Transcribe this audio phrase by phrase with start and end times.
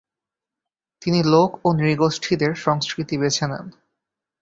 [1.01, 3.65] তিনি লোক ও নৃগোষ্ঠীদের সংস্কৃতি বেছে নেন।